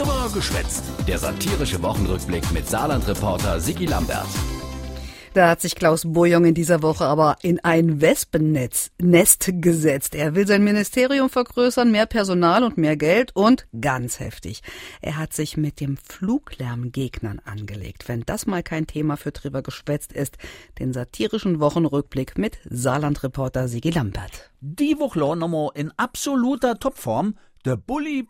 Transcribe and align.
Drüber 0.00 0.30
geschwätzt. 0.32 0.82
Der 1.06 1.18
satirische 1.18 1.82
Wochenrückblick 1.82 2.50
mit 2.52 2.66
Saarland-Reporter 2.66 3.60
Sigi 3.60 3.84
Lambert. 3.84 4.26
Da 5.34 5.50
hat 5.50 5.60
sich 5.60 5.74
Klaus 5.74 6.10
Bojong 6.10 6.46
in 6.46 6.54
dieser 6.54 6.80
Woche 6.80 7.04
aber 7.04 7.36
in 7.42 7.62
ein 7.62 8.00
Wespennetz 8.00 8.92
Nest 8.98 9.50
gesetzt. 9.56 10.14
Er 10.14 10.34
will 10.34 10.46
sein 10.46 10.64
Ministerium 10.64 11.28
vergrößern, 11.28 11.90
mehr 11.90 12.06
Personal 12.06 12.64
und 12.64 12.78
mehr 12.78 12.96
Geld 12.96 13.36
und 13.36 13.66
ganz 13.78 14.20
heftig. 14.20 14.62
Er 15.02 15.18
hat 15.18 15.34
sich 15.34 15.58
mit 15.58 15.80
dem 15.80 15.98
Fluglärmgegnern 15.98 17.42
angelegt. 17.44 18.08
Wenn 18.08 18.22
das 18.24 18.46
mal 18.46 18.62
kein 18.62 18.86
Thema 18.86 19.18
für 19.18 19.32
drüber 19.32 19.60
geschwätzt 19.60 20.14
ist, 20.14 20.38
den 20.78 20.94
satirischen 20.94 21.60
Wochenrückblick 21.60 22.38
mit 22.38 22.58
Saarland-Reporter 22.64 23.68
Sigi 23.68 23.90
Lambert. 23.90 24.50
Die 24.62 24.98
Woche 24.98 25.36
nochmal 25.36 25.72
in 25.74 25.92
absoluter 25.98 26.78
Topform 26.78 27.34
der 27.66 27.76
Bulli 27.76 28.26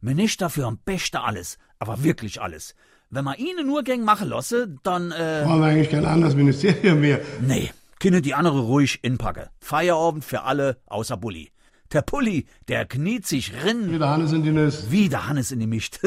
Bullion. 0.00 0.16
Minister 0.16 0.50
für 0.50 0.66
am 0.66 0.78
Beste 0.84 1.20
alles, 1.20 1.58
aber 1.78 2.02
wirklich 2.02 2.40
alles. 2.40 2.74
Wenn 3.10 3.24
man 3.24 3.38
ihnen 3.38 3.66
nur 3.66 3.82
gäng 3.82 4.04
machen 4.04 4.28
lasse, 4.28 4.68
dann, 4.82 5.10
äh. 5.10 5.42
Brauchen 5.44 5.60
wir 5.60 5.66
eigentlich 5.66 5.90
kein 5.90 6.04
anderes 6.04 6.34
Ministerium 6.34 7.00
mehr. 7.00 7.20
Nee, 7.40 7.70
können 7.98 8.22
die 8.22 8.34
andere 8.34 8.60
ruhig 8.60 9.00
inpacke. 9.02 9.50
Feierabend 9.60 10.24
für 10.24 10.42
alle 10.42 10.78
außer 10.86 11.16
Bulli. 11.16 11.50
Der 11.92 12.02
Pulli, 12.02 12.46
der 12.68 12.86
kniet 12.86 13.26
sich 13.26 13.52
rin. 13.64 13.90
Wie 13.90 13.98
der 13.98 14.10
Hannes 14.10 14.32
in 14.32 14.44
die 14.44 14.52
Nüsse. 14.52 14.90
Wie 14.92 15.08
der 15.08 15.26
Hannes 15.26 15.50
in 15.50 15.58
die 15.58 15.66
Mischt. 15.66 15.98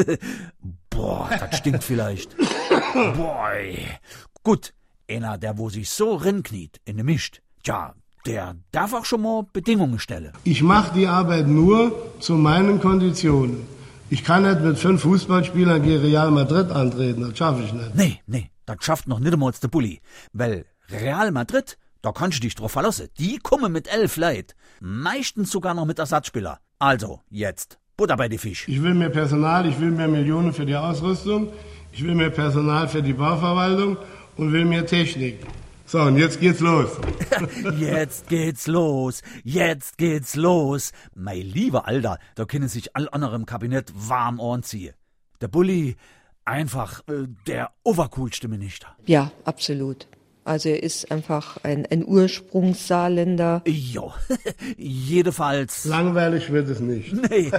Boah, 0.89 1.29
das 1.37 1.57
stinkt 1.57 1.83
vielleicht. 1.83 2.37
Boy. 2.93 3.79
Gut, 4.43 4.73
einer, 5.09 5.37
der 5.37 5.57
wo 5.57 5.69
sich 5.69 5.89
so 5.89 6.15
rinkniet 6.15 6.79
in 6.85 6.95
die 6.95 7.03
Mischt, 7.03 7.41
tja, 7.63 7.95
der 8.25 8.55
darf 8.71 8.93
auch 8.93 9.03
schon 9.03 9.21
mal 9.21 9.45
Bedingungen 9.51 9.99
stellen. 9.99 10.31
Ich 10.45 10.63
mache 10.63 10.93
die 10.93 11.07
Arbeit 11.07 11.47
nur 11.47 12.13
zu 12.19 12.35
meinen 12.35 12.79
Konditionen. 12.79 13.72
Ich 14.13 14.23
kann 14.23 14.43
nicht 14.43 14.61
mit 14.61 14.77
fünf 14.77 15.01
Fußballspielern 15.01 15.81
gegen 15.81 16.03
Real 16.03 16.29
Madrid 16.29 16.69
antreten, 16.69 17.21
das 17.21 17.35
schaffe 17.35 17.63
ich 17.63 17.73
nicht. 17.73 17.95
Nee, 17.95 18.19
nee, 18.27 18.51
das 18.67 18.77
schafft 18.81 19.07
noch 19.07 19.17
nicht 19.17 19.33
einmal 19.33 19.51
der 19.53 19.67
Bulli. 19.69 20.01
Weil 20.33 20.65
Real 20.91 21.31
Madrid, 21.31 21.79
da 22.03 22.11
kannst 22.11 22.37
du 22.37 22.41
dich 22.41 22.53
drauf 22.53 22.73
verlassen. 22.73 23.07
Die 23.17 23.39
kommen 23.39 23.71
mit 23.71 23.91
elf 23.91 24.17
Leid. 24.17 24.53
Meistens 24.79 25.49
sogar 25.49 25.73
noch 25.73 25.85
mit 25.85 25.97
Ersatzspieler. 25.97 26.59
Also, 26.77 27.21
jetzt, 27.31 27.79
Butter 27.97 28.15
bei 28.15 28.29
die 28.29 28.37
Fisch. 28.37 28.67
Ich 28.67 28.83
will 28.83 28.93
mehr 28.93 29.09
Personal, 29.09 29.65
ich 29.65 29.79
will 29.79 29.89
mehr 29.89 30.07
Millionen 30.07 30.53
für 30.53 30.67
die 30.67 30.75
Ausrüstung, 30.75 31.51
ich 31.91 32.03
will 32.03 32.13
mehr 32.13 32.29
Personal 32.29 32.87
für 32.87 33.01
die 33.01 33.13
Bauverwaltung 33.13 33.97
und 34.37 34.53
will 34.53 34.65
mehr 34.65 34.85
Technik. 34.85 35.39
So, 35.93 36.01
und 36.01 36.17
jetzt 36.17 36.39
geht's 36.39 36.59
los. 36.59 36.89
jetzt 37.79 38.27
geht's 38.27 38.65
los. 38.65 39.21
Jetzt 39.43 39.99
geht's 39.99 40.35
los. 40.35 40.91
Mein 41.13 41.41
lieber 41.41 41.87
Alter, 41.87 42.17
da 42.33 42.45
können 42.45 42.67
sich 42.67 42.95
all 42.95 43.07
andere 43.11 43.35
im 43.35 43.45
Kabinett 43.45 43.93
warm 43.93 44.41
anziehen. 44.41 44.95
Der 45.39 45.49
Bulli, 45.49 45.95
einfach 46.45 47.01
äh, 47.07 47.27
der 47.45 47.73
overcoolste 47.83 48.47
Minister. 48.47 48.87
Ja, 49.05 49.31
absolut. 49.45 50.07
Also 50.45 50.69
er 50.69 50.83
ist 50.83 51.11
einfach 51.11 51.57
ein, 51.63 51.85
ein 51.89 52.05
Ursprungssaarländer. 52.05 53.61
Jo, 53.65 54.11
jedenfalls. 54.77 55.85
Langweilig 55.85 56.51
wird 56.51 56.69
es 56.69 56.79
nicht. 56.79 57.13
Nee. 57.33 57.51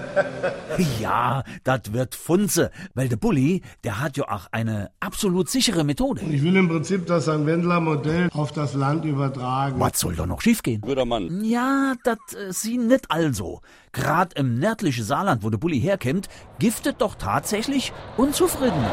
Ja, 1.01 1.43
das 1.65 1.93
wird 1.93 2.15
Funze, 2.15 2.71
weil 2.95 3.09
der 3.09 3.17
Bulli, 3.17 3.63
der 3.83 4.01
hat 4.01 4.17
ja 4.17 4.25
auch 4.29 4.47
eine 4.53 4.91
absolut 5.01 5.49
sichere 5.49 5.85
Methode. 5.85 6.23
Ich 6.31 6.43
will 6.43 6.55
im 6.55 6.69
Prinzip 6.69 7.07
das 7.07 7.25
St. 7.25 7.47
Wendler 7.47 7.81
Modell 7.81 8.29
auf 8.33 8.53
das 8.53 8.75
Land 8.75 9.05
übertragen. 9.05 9.81
Was 9.81 9.99
soll 9.99 10.15
da 10.15 10.27
noch 10.27 10.43
schiefgehen? 10.43 10.81
Guter 10.81 11.07
Mann. 11.07 11.43
Ja, 11.45 11.95
das 12.05 12.19
äh, 12.35 12.53
sie 12.53 12.79
nicht 12.79 13.11
also. 13.11 13.63
Grad 13.93 14.35
im 14.35 14.59
nördlichen 14.59 15.05
Saarland, 15.05 15.43
wo 15.43 15.51
der 15.51 15.59
Bulli 15.59 15.81
herkommt, 15.81 16.29
giftet 16.59 17.01
doch 17.01 17.15
tatsächlich 17.15 17.93
Unzufriedene. 18.17 18.91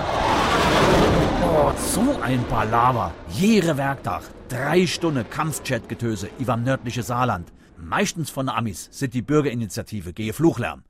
Oh, 1.43 1.71
so 1.75 2.21
ein 2.21 2.43
Palaver. 2.45 3.11
Jede 3.29 3.75
Werktag. 3.75 4.23
Drei 4.47 4.85
Stunden 4.85 5.27
Kampfchat-Getöse 5.27 6.29
über 6.37 6.55
nördliche 6.55 7.01
Saarland. 7.01 7.51
Meistens 7.77 8.29
von 8.29 8.47
Amis 8.47 8.89
sind 8.91 9.15
die 9.15 9.23
Bürgerinitiative 9.23 10.13
gegen 10.13 10.33
Fluchlärm. 10.33 10.83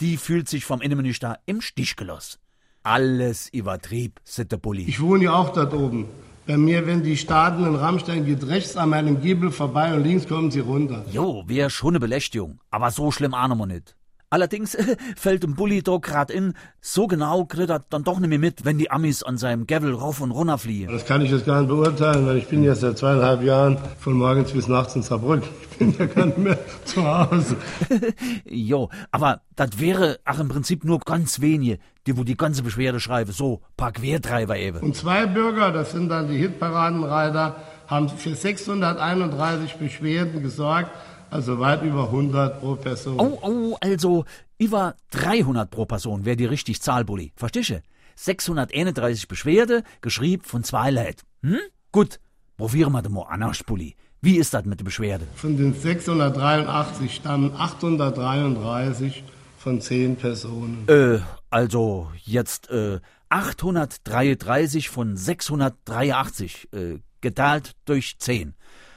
Die 0.00 0.16
fühlt 0.16 0.48
sich 0.48 0.64
vom 0.64 0.80
Innenminister 0.80 1.40
im 1.46 1.60
Stich 1.60 1.96
gelassen. 1.96 2.38
Alles 2.84 3.48
übertrieb, 3.48 4.20
der 4.38 4.56
Bulli. 4.58 4.84
Ich 4.84 5.00
wohne 5.00 5.24
ja 5.24 5.34
auch 5.34 5.52
dort 5.52 5.74
oben. 5.74 6.08
Bei 6.46 6.56
mir, 6.56 6.86
wenn 6.86 7.02
die 7.02 7.16
starten 7.16 7.66
in 7.66 7.74
Rammstein, 7.74 8.24
geht 8.24 8.46
rechts 8.46 8.76
an 8.76 8.90
meinem 8.90 9.20
Giebel 9.20 9.50
vorbei 9.50 9.92
und 9.92 10.04
links 10.04 10.28
kommen 10.28 10.52
sie 10.52 10.60
runter. 10.60 11.04
Jo, 11.10 11.42
wär 11.48 11.68
schon 11.68 11.90
eine 11.90 12.00
Belästigung, 12.00 12.60
aber 12.70 12.92
so 12.92 13.10
schlimm 13.10 13.34
ahnen 13.34 13.58
wir 13.58 13.66
nicht. 13.66 13.96
Allerdings 14.28 14.74
äh, 14.74 14.96
fällt 15.16 15.44
dem 15.44 15.54
Bulli 15.54 15.82
doch 15.82 16.00
grad 16.00 16.32
in, 16.32 16.54
so 16.80 17.06
genau 17.06 17.44
kriegt 17.44 17.70
er 17.70 17.84
dann 17.90 18.02
doch 18.02 18.18
nicht 18.18 18.28
mehr 18.28 18.40
mit, 18.40 18.64
wenn 18.64 18.76
die 18.76 18.90
Amis 18.90 19.22
an 19.22 19.38
seinem 19.38 19.66
Gavel 19.68 19.94
rauf 19.94 20.20
und 20.20 20.32
runter 20.32 20.58
fliehen. 20.58 20.90
Das 20.90 21.06
kann 21.06 21.22
ich 21.22 21.30
jetzt 21.30 21.46
gar 21.46 21.60
nicht 21.60 21.68
beurteilen, 21.68 22.26
weil 22.26 22.38
ich 22.38 22.48
bin 22.48 22.64
jetzt 22.64 22.80
seit 22.80 22.98
zweieinhalb 22.98 23.42
Jahren 23.42 23.78
von 24.00 24.14
morgens 24.14 24.50
bis 24.50 24.66
nachts 24.66 24.96
in 24.96 25.02
Saarbrück. 25.02 25.44
Ich 25.70 25.78
bin 25.78 25.94
ja 25.96 26.06
gar 26.06 26.26
nicht 26.26 26.38
mehr 26.38 26.58
zu 26.84 27.04
Hause. 27.06 27.56
jo, 28.44 28.88
aber 29.12 29.42
das 29.54 29.78
wäre 29.78 30.18
ach 30.24 30.40
im 30.40 30.48
Prinzip 30.48 30.82
nur 30.84 30.98
ganz 30.98 31.40
wenige, 31.40 31.78
die 32.08 32.16
wo 32.16 32.24
die 32.24 32.36
ganze 32.36 32.64
Beschwerde 32.64 32.98
schreiben, 32.98 33.30
so 33.30 33.60
paar 33.76 33.92
Quertreiber 33.92 34.56
eben. 34.56 34.80
Und 34.80 34.96
zwei 34.96 35.26
Bürger, 35.26 35.70
das 35.70 35.92
sind 35.92 36.08
dann 36.08 36.28
die 36.28 36.38
Hitparadenreiter, 36.38 37.56
haben 37.86 38.08
für 38.08 38.34
631 38.34 39.76
Beschwerden 39.76 40.42
gesorgt, 40.42 40.90
also 41.30 41.58
weit 41.58 41.82
über 41.82 42.04
100 42.04 42.60
pro 42.60 42.76
Person. 42.76 43.18
Oh, 43.18 43.38
oh, 43.42 43.76
also 43.80 44.24
über 44.58 44.94
300 45.10 45.70
pro 45.70 45.84
Person 45.86 46.24
wäre 46.24 46.36
die 46.36 46.46
richtig 46.46 46.80
Zahl, 46.80 47.04
Bulli. 47.04 47.32
Verstehst 47.36 47.70
du? 47.70 47.82
631 48.16 49.28
Beschwerde, 49.28 49.82
geschrieben 50.00 50.42
von 50.44 50.64
zwei 50.64 50.90
Leuten. 50.90 51.22
Hm? 51.42 51.58
Gut, 51.92 52.18
probieren 52.56 52.92
wir 52.92 53.02
das 53.02 53.12
mal 53.12 53.26
anders, 53.28 53.62
Bulli. 53.62 53.94
Wie 54.22 54.38
ist 54.38 54.54
das 54.54 54.64
mit 54.64 54.80
der 54.80 54.84
Beschwerde? 54.84 55.26
Von 55.34 55.56
den 55.56 55.74
683 55.74 57.14
stammen 57.14 57.54
833 57.54 59.24
von 59.58 59.80
10 59.80 60.16
Personen. 60.16 60.88
Äh, 60.88 61.20
also 61.50 62.10
jetzt 62.24 62.70
äh, 62.70 63.00
833 63.28 64.88
von 64.88 65.16
683 65.16 66.68
äh, 66.72 66.98
geteilt 67.20 67.72
durch 67.84 68.18
10. 68.18 68.54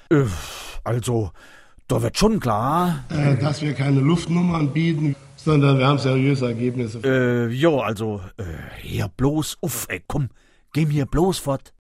Äh, 0.10 0.26
also, 0.84 1.32
da 1.90 2.02
wird 2.02 2.18
schon 2.18 2.40
klar. 2.40 3.04
Äh, 3.10 3.36
dass 3.38 3.62
wir 3.62 3.74
keine 3.74 4.00
Luftnummern 4.00 4.72
bieten, 4.72 5.16
sondern 5.36 5.78
wir 5.80 5.88
haben 5.88 5.98
seriöse 5.98 6.46
Ergebnisse. 6.48 7.02
Äh, 7.04 7.48
jo, 7.48 7.80
also, 7.80 8.22
äh, 8.38 8.44
hier 8.82 9.10
bloß 9.10 9.58
uff, 9.62 9.88
ey, 9.90 10.02
komm, 10.08 10.30
geh 10.72 10.86
mir 10.86 11.06
bloß 11.06 11.40
fort. 11.40 11.74